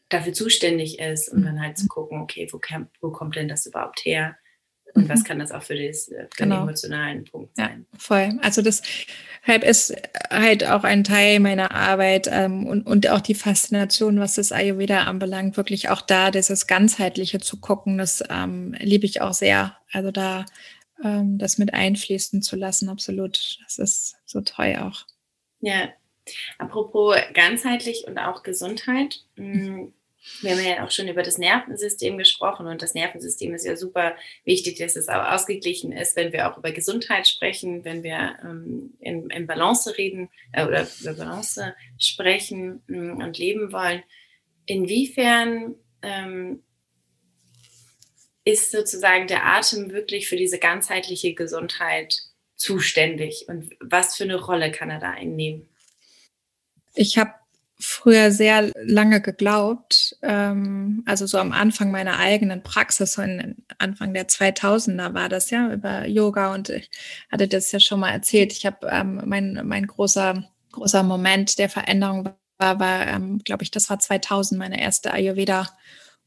[0.09, 2.59] dafür zuständig ist und dann halt zu gucken, okay, wo,
[3.01, 4.35] wo kommt denn das überhaupt her?
[4.95, 6.55] Und was kann das auch für, das, für genau.
[6.55, 7.85] den emotionalen Punkt sein?
[7.91, 8.39] Ja, voll.
[8.41, 8.81] Also das
[9.45, 9.93] ist
[10.31, 15.03] halt auch ein Teil meiner Arbeit ähm, und, und auch die Faszination, was das Ayurveda
[15.03, 19.75] anbelangt, wirklich auch da dieses Ganzheitliche zu gucken, das ähm, liebe ich auch sehr.
[19.91, 20.45] Also da
[21.03, 23.59] ähm, das mit einfließen zu lassen, absolut.
[23.63, 25.05] Das ist so toll auch.
[25.59, 25.89] Ja.
[26.57, 29.23] Apropos ganzheitlich und auch Gesundheit.
[29.35, 29.89] Mh,
[30.41, 34.15] wir haben ja auch schon über das Nervensystem gesprochen und das Nervensystem ist ja super
[34.43, 38.95] wichtig, dass es auch ausgeglichen ist, wenn wir auch über Gesundheit sprechen, wenn wir ähm,
[38.99, 44.01] in, in, Balance reden äh, oder über Balance sprechen äh, und leben wollen.
[44.65, 46.63] Inwiefern ähm,
[48.45, 52.21] ist sozusagen der Atem wirklich für diese ganzheitliche Gesundheit
[52.55, 55.67] zuständig und was für eine Rolle kann er da einnehmen?
[56.93, 57.33] Ich habe
[57.77, 64.13] früher sehr lange geglaubt, ähm, also so am Anfang meiner eigenen Praxis, so in Anfang
[64.13, 66.89] der 2000er war das ja über Yoga und ich
[67.29, 68.53] hatte das ja schon mal erzählt.
[68.53, 73.71] Ich habe ähm, mein mein großer großer Moment der Veränderung war, war ähm, glaube ich,
[73.71, 75.67] das war 2000 meine erste Ayurveda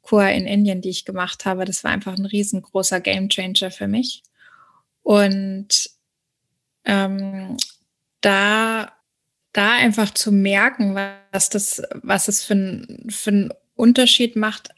[0.09, 1.65] Kur in Indien, die ich gemacht habe.
[1.65, 4.23] Das war einfach ein riesengroßer Gamechanger für mich
[5.03, 5.91] und
[6.85, 7.57] ähm,
[8.21, 8.93] da
[9.53, 14.69] da einfach zu merken, was das, was es für, ein, für einen Unterschied macht.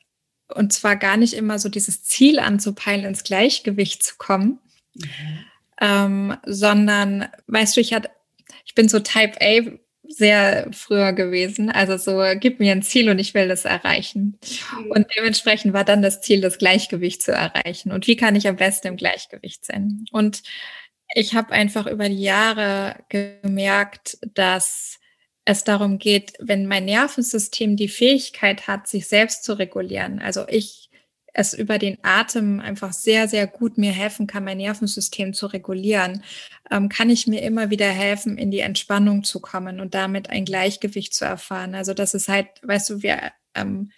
[0.49, 4.59] Und zwar gar nicht immer so dieses Ziel anzupeilen, ins Gleichgewicht zu kommen,
[4.95, 5.45] mhm.
[5.81, 8.11] ähm, sondern, weißt du, ich hatte,
[8.65, 9.79] ich bin so Type A
[10.11, 11.71] sehr früher gewesen.
[11.71, 14.39] Also so, gib mir ein Ziel und ich will das erreichen.
[14.79, 14.91] Mhm.
[14.91, 17.93] Und dementsprechend war dann das Ziel, das Gleichgewicht zu erreichen.
[17.93, 20.05] Und wie kann ich am besten im Gleichgewicht sein?
[20.13, 20.43] Und
[21.15, 24.99] ich habe einfach über die Jahre gemerkt, dass
[25.45, 30.21] es darum geht, wenn mein Nervensystem die Fähigkeit hat, sich selbst zu regulieren.
[30.21, 30.90] Also ich
[31.33, 36.23] es über den Atem einfach sehr, sehr gut mir helfen kann, mein Nervensystem zu regulieren,
[36.71, 40.45] ähm, kann ich mir immer wieder helfen, in die Entspannung zu kommen und damit ein
[40.45, 41.75] Gleichgewicht zu erfahren.
[41.75, 43.91] Also das ist halt, weißt du, wir, ähm,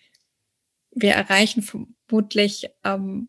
[0.90, 3.28] wir erreichen vermutlich ähm,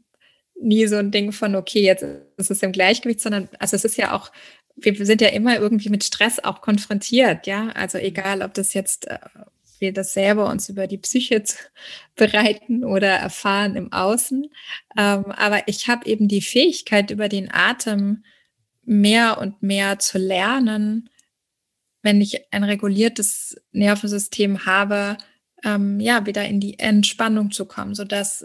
[0.59, 2.05] nie so ein Ding von, okay, jetzt
[2.37, 4.31] ist es im Gleichgewicht, sondern also es ist ja auch
[4.75, 7.69] wir sind ja immer irgendwie mit Stress auch konfrontiert, ja.
[7.75, 9.07] Also egal, ob das jetzt
[9.83, 11.43] wir das selber uns über die Psyche
[12.15, 14.49] bereiten oder erfahren im Außen.
[14.97, 18.23] Ähm, aber ich habe eben die Fähigkeit, über den Atem
[18.83, 21.09] mehr und mehr zu lernen,
[22.01, 25.17] wenn ich ein reguliertes Nervensystem habe,
[25.63, 28.43] ähm, ja, wieder in die Entspannung zu kommen, sodass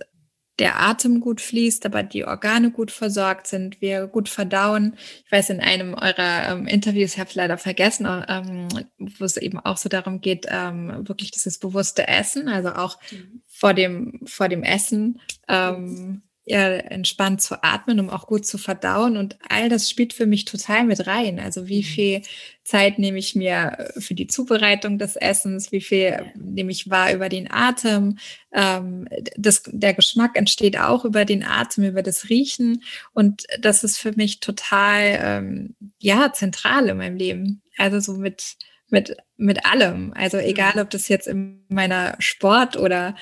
[0.59, 4.97] der Atem gut fließt, aber die Organe gut versorgt sind, wir gut verdauen.
[5.25, 8.69] Ich weiß, in einem eurer ähm, Interviews, ich habe es leider vergessen, ähm,
[8.99, 13.43] wo es eben auch so darum geht, ähm, wirklich dieses bewusste Essen, also auch mhm.
[13.47, 19.19] vor, dem, vor dem Essen ähm, ja, entspannt zu atmen, um auch gut zu verdauen.
[19.19, 21.39] Und all das spielt für mich total mit rein.
[21.39, 21.85] Also wie mhm.
[21.85, 22.23] viel
[22.65, 27.29] Zeit nehme ich mir für die Zubereitung des Essens, wie viel nehme ich wahr über
[27.29, 28.19] den Atem.
[28.53, 29.07] Ähm,
[29.37, 32.83] das, der Geschmack entsteht auch über den Atem, über das Riechen.
[33.13, 37.63] Und das ist für mich total, ähm, ja, zentral in meinem Leben.
[37.77, 38.57] Also so mit,
[38.91, 40.13] mit, mit allem.
[40.15, 43.15] Also egal, ob das jetzt in meiner Sport- oder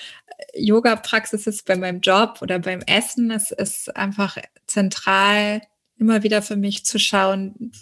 [0.55, 3.31] Yoga-Praxis ist, bei meinem Job oder beim Essen.
[3.31, 5.63] Es ist einfach zentral,
[5.99, 7.73] immer wieder für mich zu schauen,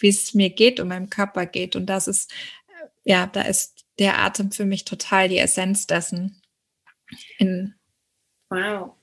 [0.00, 1.76] wie es mir geht und meinem Körper geht.
[1.76, 2.32] Und das ist,
[3.04, 6.40] ja, da ist der Atem für mich total die Essenz dessen.
[7.38, 7.74] In
[8.48, 8.94] wow.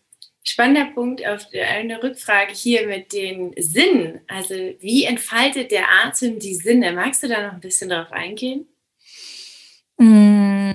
[0.50, 4.22] Spannender Punkt auf eine Rückfrage hier mit den Sinnen.
[4.30, 6.94] Also wie entfaltet der Atem die Sinne?
[6.94, 8.66] Magst du da noch ein bisschen darauf eingehen?
[9.98, 10.72] Mm,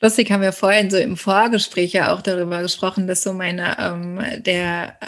[0.00, 4.42] lustig haben wir vorhin so im Vorgespräch ja auch darüber gesprochen, dass so meine, ähm,
[4.42, 4.98] der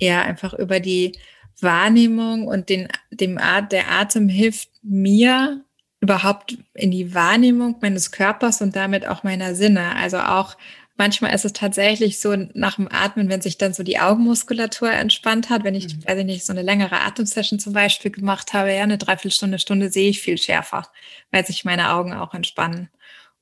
[0.00, 1.16] ja einfach über die
[1.60, 5.64] Wahrnehmung und den, dem Art, der Atem hilft mir
[6.00, 9.94] überhaupt in die Wahrnehmung meines Körpers und damit auch meiner Sinne.
[9.94, 10.56] Also auch
[10.96, 15.50] manchmal ist es tatsächlich so nach dem Atmen, wenn sich dann so die Augenmuskulatur entspannt
[15.50, 16.06] hat, wenn ich, mhm.
[16.06, 19.90] weiß ich nicht, so eine längere Atemsession zum Beispiel gemacht habe, ja, eine Dreiviertelstunde, Stunde
[19.90, 20.88] sehe ich viel schärfer,
[21.30, 22.90] weil sich meine Augen auch entspannen.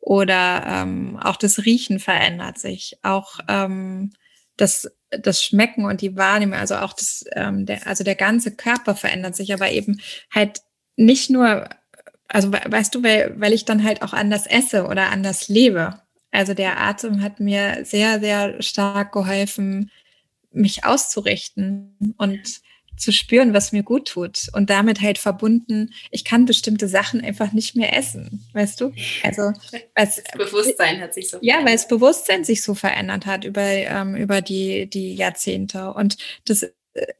[0.00, 2.98] Oder ähm, auch das Riechen verändert sich.
[3.02, 4.12] Auch ähm,
[4.56, 8.96] das, das Schmecken und die Wahrnehmung, also auch das, ähm, der, also der ganze Körper
[8.96, 10.00] verändert sich, aber eben
[10.34, 10.62] halt
[10.96, 11.68] nicht nur,
[12.28, 16.00] also weißt du, weil, weil ich dann halt auch anders esse oder anders lebe.
[16.32, 19.90] Also der Atem hat mir sehr, sehr stark geholfen,
[20.50, 22.60] mich auszurichten und
[22.96, 27.52] zu spüren, was mir gut tut und damit halt verbunden, ich kann bestimmte Sachen einfach
[27.52, 28.92] nicht mehr essen, weißt du?
[29.22, 29.52] Also
[29.94, 31.68] das Bewusstsein hat sich so ja, verändert.
[31.68, 36.66] weil das Bewusstsein sich so verändert hat über ähm, über die die Jahrzehnte und das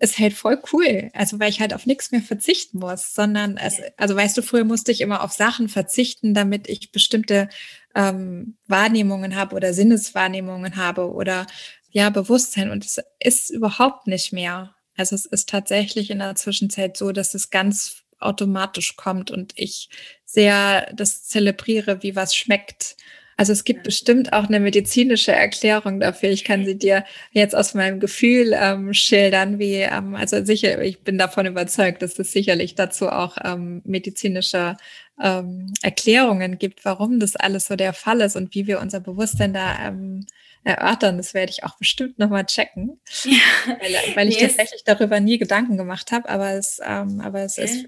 [0.01, 3.81] ist halt voll cool, also weil ich halt auf nichts mehr verzichten muss, sondern es,
[3.96, 7.48] also weißt du, früher musste ich immer auf Sachen verzichten, damit ich bestimmte
[7.95, 11.47] ähm, Wahrnehmungen habe oder Sinneswahrnehmungen habe oder
[11.91, 14.75] ja Bewusstsein und es ist überhaupt nicht mehr.
[14.97, 19.89] Also es ist tatsächlich in der Zwischenzeit so, dass es ganz automatisch kommt und ich
[20.25, 22.97] sehr das zelebriere, wie was schmeckt.
[23.37, 23.85] Also es gibt ja.
[23.85, 26.31] bestimmt auch eine medizinische Erklärung dafür.
[26.31, 31.01] Ich kann sie dir jetzt aus meinem Gefühl ähm, schildern, wie, ähm, also sicher, ich
[31.01, 34.77] bin davon überzeugt, dass es sicherlich dazu auch ähm, medizinische
[35.23, 39.55] ähm, Erklärungen gibt, warum das alles so der Fall ist und wie wir unser Bewusstsein
[39.55, 40.27] da ähm,
[40.65, 41.17] erörtern.
[41.17, 43.39] Das werde ich auch bestimmt nochmal checken, ja.
[43.81, 44.57] weil, weil, ich yes.
[44.57, 46.29] tatsächlich darüber nie Gedanken gemacht habe.
[46.29, 47.65] Aber es, ähm, aber es ja.
[47.65, 47.87] ist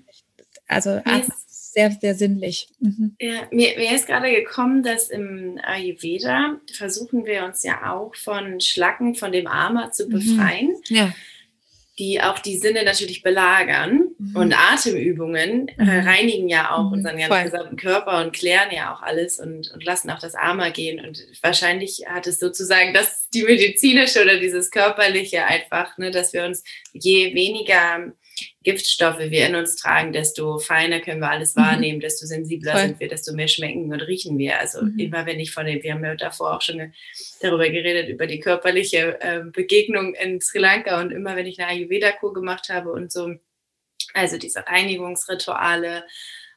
[0.69, 1.01] also
[1.49, 2.69] sehr, sehr sinnlich.
[2.79, 3.17] Mhm.
[3.21, 8.61] Ja, mir, mir ist gerade gekommen, dass im Ayurveda versuchen wir uns ja auch von
[8.61, 10.11] Schlacken, von dem Ama zu mhm.
[10.11, 10.69] befreien.
[10.89, 10.97] Mhm.
[10.97, 11.13] Ja
[11.99, 14.09] die auch die Sinne natürlich belagern.
[14.19, 14.37] Mhm.
[14.37, 16.09] Und Atemübungen äh, mhm.
[16.09, 16.95] reinigen ja auch mhm.
[16.95, 20.71] unseren ganzen gesamten Körper und klären ja auch alles und, und lassen auch das Armer
[20.71, 21.05] gehen.
[21.05, 26.45] Und wahrscheinlich hat es sozusagen das die medizinische oder dieses körperliche einfach, ne, dass wir
[26.45, 28.13] uns je weniger
[28.63, 31.61] Giftstoffe wir in uns tragen, desto feiner können wir alles mhm.
[31.61, 32.81] wahrnehmen, desto sensibler Voll.
[32.83, 34.59] sind wir, desto mehr schmecken und riechen wir.
[34.59, 34.99] Also mhm.
[34.99, 36.93] immer wenn ich von dem, wir haben ja davor auch schon
[37.41, 41.69] darüber geredet, über die körperliche äh, Begegnung in Sri Lanka und immer wenn ich eine
[41.69, 43.35] Ayurveda-Kur gemacht habe und so,
[44.15, 46.05] also diese Reinigungsrituale,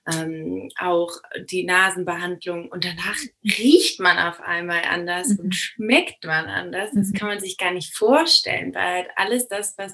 [0.10, 1.12] ähm, auch
[1.50, 5.40] die Nasenbehandlung und danach riecht man auf einmal anders mhm.
[5.40, 6.92] und schmeckt man anders.
[6.94, 7.14] Das mhm.
[7.14, 9.94] kann man sich gar nicht vorstellen, weil halt alles das, was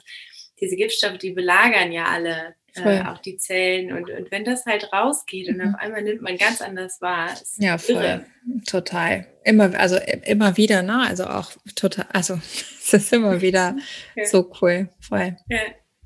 [0.60, 4.92] diese Giftstoffe, die belagern ja alle äh, auch die Zellen und, und wenn das halt
[4.92, 5.62] rausgeht mhm.
[5.62, 7.30] und auf einmal nimmt man ganz anders wahr.
[7.58, 7.96] Ja, voll.
[7.96, 8.26] Irre.
[8.66, 9.28] Total.
[9.44, 11.06] Immer, also immer wieder, ne?
[11.08, 13.76] Also auch total, also es ist immer wieder
[14.16, 14.26] ja.
[14.26, 14.90] so cool.
[15.00, 15.38] Voll.
[15.50, 15.62] Ja,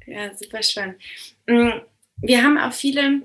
[0.06, 0.98] ja, super spannend.
[1.46, 1.70] Mm,
[2.18, 3.22] wir haben auch viele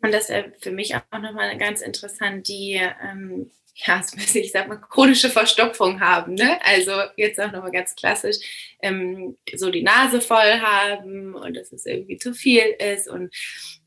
[0.00, 3.50] und das wäre für mich auch nochmal ganz interessant, die, ähm,
[3.86, 4.02] ja,
[4.34, 6.34] ich sag mal, chronische Verstopfung haben.
[6.34, 6.58] Ne?
[6.64, 8.36] Also jetzt auch nochmal ganz klassisch,
[8.82, 13.34] ähm, so die Nase voll haben und dass es irgendwie zu viel ist und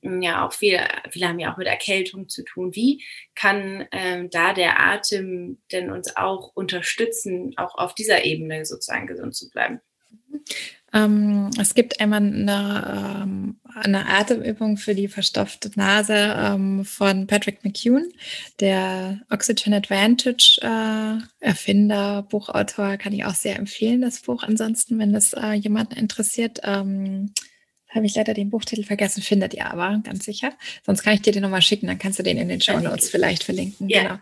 [0.02, 2.74] ähm, ja, auch viele, viele haben ja auch mit Erkältung zu tun.
[2.74, 3.04] Wie
[3.36, 9.36] kann ähm, da der Atem denn uns auch unterstützen, auch auf dieser Ebene sozusagen gesund
[9.36, 9.82] zu bleiben?
[10.94, 17.64] Ähm, es gibt einmal eine, ähm, eine Atemübung für die verstopfte Nase ähm, von Patrick
[17.64, 18.12] McEwen,
[18.60, 24.44] der Oxygen Advantage äh, Erfinder, Buchautor, kann ich auch sehr empfehlen, das Buch.
[24.44, 27.34] Ansonsten, wenn das äh, jemanden interessiert, ähm,
[27.94, 30.54] habe ich leider den Buchtitel vergessen, findet ihr aber ganz sicher.
[30.86, 33.10] Sonst kann ich dir den nochmal schicken, dann kannst du den in den Show Notes
[33.10, 33.90] vielleicht verlinken.
[33.90, 34.02] Ja.
[34.02, 34.16] Genau.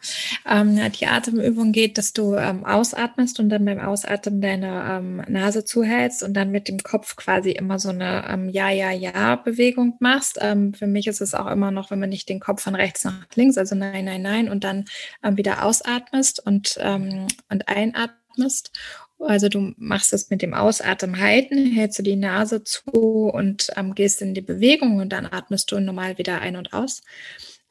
[0.47, 5.65] Ähm, die Atemübung geht, dass du ähm, ausatmest und dann beim Ausatmen deine ähm, Nase
[5.65, 10.39] zuhältst und dann mit dem Kopf quasi immer so eine ähm, Ja, Ja, Ja-Bewegung machst.
[10.41, 13.03] Ähm, für mich ist es auch immer noch, wenn man nicht den Kopf von rechts
[13.03, 14.86] nach links, also nein, nein, nein, und dann
[15.23, 18.71] ähm, wieder ausatmest und, und einatmest.
[19.19, 23.93] Also du machst es mit dem Ausatmen halten, hältst du die Nase zu und ähm,
[23.93, 27.01] gehst in die Bewegung und dann atmest du normal wieder ein und aus.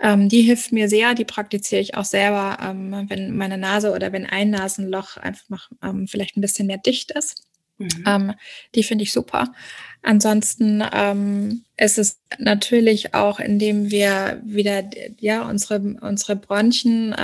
[0.01, 4.13] Ähm, die hilft mir sehr, die praktiziere ich auch selber, ähm, wenn meine Nase oder
[4.13, 7.45] wenn ein Nasenloch einfach ähm, vielleicht ein bisschen mehr dicht ist.
[7.79, 8.05] Mhm.
[8.07, 8.35] Ähm,
[8.75, 9.53] die finde ich super.
[10.03, 14.85] Ansonsten ähm, ist es natürlich auch, indem wir wieder
[15.19, 17.15] ja unsere unsere Bronchien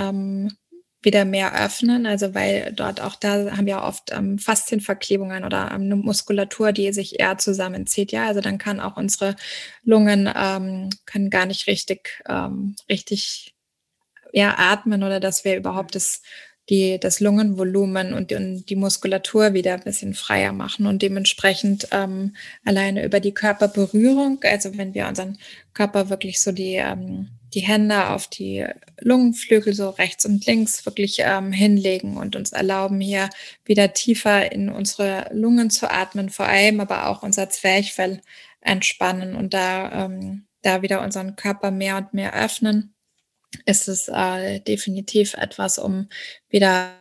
[1.05, 5.83] wieder mehr öffnen, also weil dort auch da haben wir oft ähm, Faszienverklebungen oder ähm,
[5.83, 8.11] eine Muskulatur, die sich eher zusammenzieht.
[8.11, 9.35] Ja, also dann kann auch unsere
[9.83, 13.55] Lungen ähm, können gar nicht richtig ähm, richtig
[14.33, 16.21] ja, atmen oder dass wir überhaupt das
[16.69, 21.87] die, das Lungenvolumen und die, und die Muskulatur wieder ein bisschen freier machen und dementsprechend
[21.91, 25.37] ähm, alleine über die Körperberührung, also wenn wir unseren
[25.73, 28.65] Körper wirklich so die ähm, die Hände auf die
[28.99, 33.29] Lungenflügel so rechts und links wirklich ähm, hinlegen und uns erlauben, hier
[33.63, 38.21] wieder tiefer in unsere Lungen zu atmen, vor allem aber auch unser Zwerchfell
[38.61, 42.94] entspannen und da, ähm, da wieder unseren Körper mehr und mehr öffnen,
[43.65, 46.09] ist es äh, definitiv etwas, um
[46.49, 46.91] wieder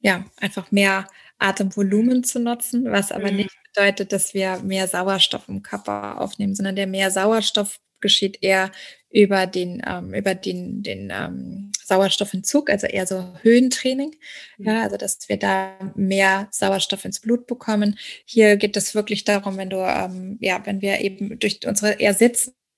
[0.00, 1.06] ja einfach mehr
[1.38, 3.38] Atemvolumen zu nutzen, was aber mhm.
[3.38, 8.70] nicht bedeutet, dass wir mehr Sauerstoff im Körper aufnehmen, sondern der mehr Sauerstoff geschieht eher
[9.10, 14.14] über den, ähm, über den, den ähm, Sauerstoffentzug, also eher so Höhentraining.
[14.58, 14.66] Mhm.
[14.66, 17.98] Ja, also dass wir da mehr Sauerstoff ins Blut bekommen.
[18.24, 22.14] Hier geht es wirklich darum, wenn du, ähm, ja, wenn wir eben durch unsere eher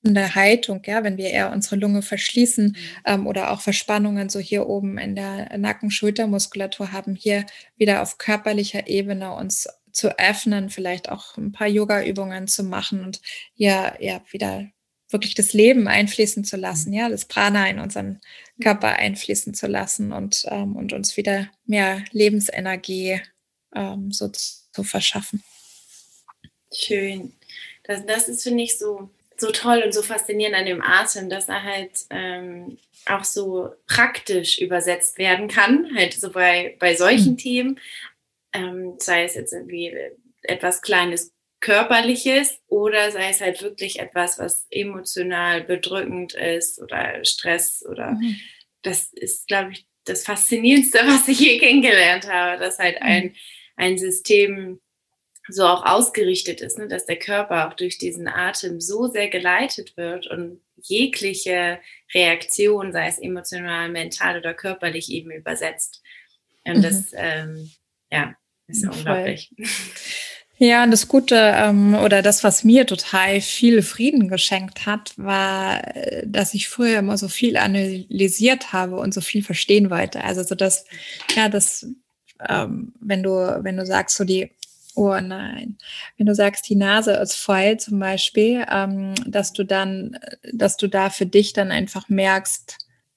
[0.03, 2.77] sitzende Haltung, ja, wenn wir eher unsere Lunge verschließen mhm.
[3.05, 8.89] ähm, oder auch Verspannungen so hier oben in der Nacken-Schultermuskulatur haben, hier wieder auf körperlicher
[8.89, 13.21] Ebene uns zu öffnen, vielleicht auch ein paar Yoga-Übungen zu machen und
[13.55, 14.67] hier ja wieder
[15.11, 16.97] wirklich das Leben einfließen zu lassen, mhm.
[16.97, 18.21] ja, das Prana in unseren
[18.61, 23.21] Körper einfließen zu lassen und, ähm, und uns wieder mehr Lebensenergie
[23.75, 25.45] ähm, so zu verschaffen.
[26.75, 27.35] Schön.
[27.85, 29.11] Das, das ist, finde ich, so,
[29.43, 34.61] so toll und so faszinierend an dem Atem, dass er halt ähm, auch so praktisch
[34.61, 37.39] übersetzt werden kann, halt so bei, bei solchen mhm.
[37.39, 37.81] Themen,
[38.53, 39.93] ähm, sei es jetzt irgendwie
[40.43, 47.85] etwas Kleines Körperliches oder sei es halt wirklich etwas, was emotional bedrückend ist oder Stress
[47.85, 48.37] oder mhm.
[48.83, 53.07] das ist, glaube ich, das Faszinierendste, was ich je kennengelernt habe, dass halt mhm.
[53.07, 53.37] ein,
[53.75, 54.81] ein System
[55.49, 59.97] so auch ausgerichtet ist, ne, dass der Körper auch durch diesen Atem so sehr geleitet
[59.97, 61.81] wird und jegliche
[62.15, 66.03] Reaktion, sei es emotional, mental oder körperlich, eben übersetzt.
[66.65, 66.83] Und mhm.
[66.83, 67.71] das, ähm,
[68.11, 68.35] ja,
[68.69, 68.95] ist Voll.
[68.97, 69.51] unglaublich.
[70.59, 76.23] Ja, das Gute ähm, oder das, was mir total viel Frieden geschenkt hat, war, äh,
[76.25, 80.23] dass ich früher immer so viel analysiert habe und so viel verstehen wollte.
[80.23, 80.85] Also so dass,
[81.35, 81.89] ja, das,
[82.49, 83.31] ähm, wenn du,
[83.65, 84.53] wenn du sagst, so die
[84.95, 85.79] Oh nein.
[86.17, 90.19] Wenn du sagst, die Nase ist voll zum Beispiel, ähm, dass du dann,
[90.53, 92.77] dass du da für dich dann einfach merkst,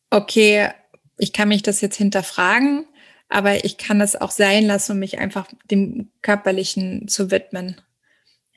[0.10, 0.70] okay,
[1.18, 2.86] ich kann mich das jetzt hinterfragen,
[3.28, 7.82] aber ich kann es auch sein lassen, um mich einfach dem Körperlichen zu widmen.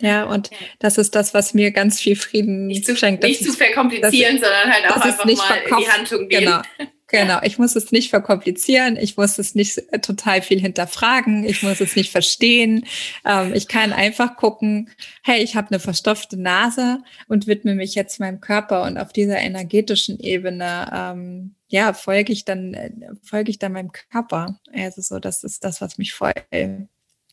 [0.01, 3.25] Ja, und das ist das, was mir ganz viel Frieden nicht zu, schenkt.
[3.25, 6.45] Nicht zu verkomplizieren, sondern halt auch einfach mal in die Handlung gehen.
[6.45, 6.63] Genau.
[7.11, 11.63] Genau, ich muss es nicht verkomplizieren, ich muss es nicht äh, total viel hinterfragen, ich
[11.63, 12.85] muss es nicht verstehen.
[13.25, 14.91] Ähm, ich kann einfach gucken,
[15.25, 19.39] hey, ich habe eine verstopfte Nase und widme mich jetzt meinem Körper und auf dieser
[19.39, 22.91] energetischen Ebene, ähm, ja, folge ich dann, äh,
[23.23, 24.61] folge ich dann meinem Körper.
[24.75, 26.35] Also so, das ist das, was mich voll,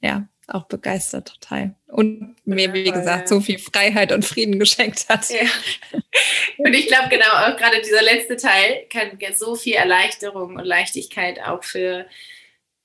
[0.06, 1.76] ja, auch begeistert total.
[1.88, 5.30] Und mir, wie gesagt, so viel Freiheit und Frieden geschenkt hat.
[5.30, 5.48] Ja.
[6.58, 11.42] Und ich glaube, genau, auch gerade dieser letzte Teil kann so viel Erleichterung und Leichtigkeit
[11.42, 12.06] auch für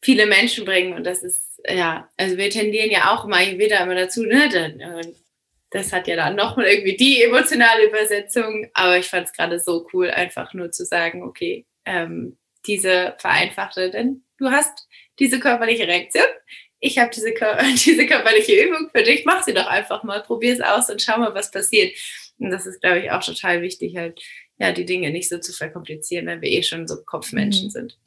[0.00, 0.94] viele Menschen bringen.
[0.94, 5.14] Und das ist, ja, also wir tendieren ja auch mal wieder immer dazu, ne?
[5.72, 8.70] Das hat ja dann nochmal irgendwie die emotionale Übersetzung.
[8.72, 13.90] Aber ich fand es gerade so cool, einfach nur zu sagen, okay, ähm, diese vereinfachte,
[13.90, 16.24] denn du hast diese körperliche Reaktion
[16.80, 17.32] ich habe diese,
[17.84, 21.18] diese körperliche Übung für dich, mach sie doch einfach mal, probier es aus und schau
[21.18, 21.96] mal, was passiert.
[22.38, 24.20] Und das ist, glaube ich, auch total wichtig, halt,
[24.58, 27.70] ja, die Dinge nicht so zu verkomplizieren, wenn wir eh schon so Kopfmenschen mhm.
[27.70, 27.98] sind.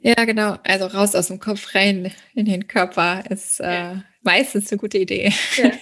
[0.00, 0.56] Ja, genau.
[0.64, 5.32] Also raus aus dem Kopf rein in den Körper ist äh, meistens eine gute Idee.
[5.56, 5.70] Ja.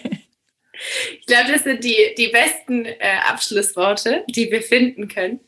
[1.21, 5.41] Ich glaube, das sind die, die besten äh, Abschlussworte, die wir finden können.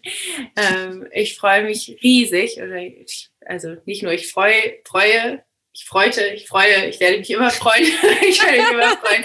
[0.56, 4.52] Ähm, ich freue mich riesig, oder ich, also nicht nur ich freu,
[4.84, 5.42] freue
[5.76, 7.84] ich freute, ich freue, ich werde mich immer freuen,
[8.28, 9.24] ich werde mich immer freuen,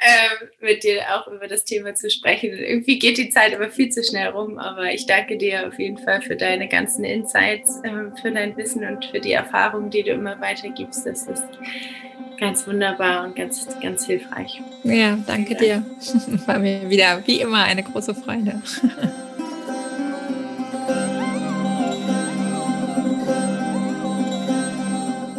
[0.00, 2.50] ähm, mit dir auch über das Thema zu sprechen.
[2.50, 5.98] Irgendwie geht die Zeit aber viel zu schnell rum, aber ich danke dir auf jeden
[5.98, 10.10] Fall für deine ganzen Insights, ähm, für dein Wissen und für die Erfahrungen, die du
[10.10, 11.06] immer weitergibst.
[11.06, 11.44] Das ist
[12.40, 14.60] ganz wunderbar und ganz, ganz hilfreich.
[14.82, 15.86] Ja, danke dir.
[16.46, 18.60] War mir wieder wie immer eine große Freude.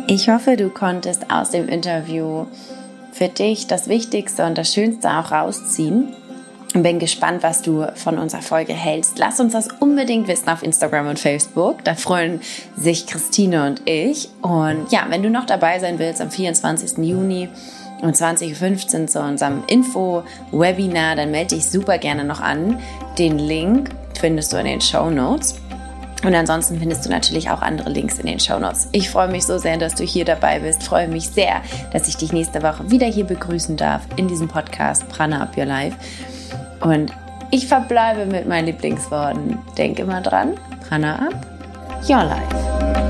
[0.07, 2.45] Ich hoffe, du konntest aus dem Interview
[3.11, 6.13] für dich das Wichtigste und das Schönste auch rausziehen.
[6.75, 9.17] Und bin gespannt, was du von unserer Folge hältst.
[9.17, 11.83] Lass uns das unbedingt wissen auf Instagram und Facebook.
[11.85, 12.41] Da freuen
[12.75, 14.29] sich Christine und ich.
[14.41, 16.97] Und ja, wenn du noch dabei sein willst am 24.
[16.97, 17.49] Juni
[18.01, 22.79] um 20.15 Uhr zu unserem Info-Webinar, dann melde dich super gerne noch an.
[23.17, 23.89] Den Link
[24.19, 25.55] findest du in den Show Notes.
[26.23, 28.87] Und ansonsten findest du natürlich auch andere Links in den Show Notes.
[28.91, 30.83] Ich freue mich so sehr, dass du hier dabei bist.
[30.83, 31.61] Freue mich sehr,
[31.91, 35.65] dass ich dich nächste Woche wieder hier begrüßen darf in diesem Podcast Prana Up Your
[35.65, 35.97] Life.
[36.81, 37.11] Und
[37.51, 39.59] ich verbleibe mit meinen Lieblingsworten.
[39.77, 40.55] Denk immer dran,
[40.87, 41.45] Prana Up
[42.09, 43.04] Your Life.